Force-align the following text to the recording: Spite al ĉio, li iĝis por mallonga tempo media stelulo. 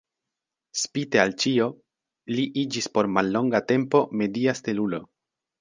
Spite 0.83 1.19
al 1.23 1.33
ĉio, 1.43 1.67
li 2.37 2.47
iĝis 2.63 2.89
por 2.97 3.13
mallonga 3.19 3.63
tempo 3.73 4.05
media 4.23 4.61
stelulo. 4.63 5.03